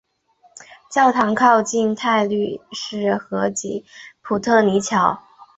[0.89, 3.85] 教堂靠近泰晤士河及
[4.23, 5.21] 普特尼桥。